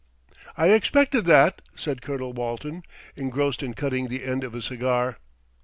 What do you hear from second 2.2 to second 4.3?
Walton, engrossed in cutting the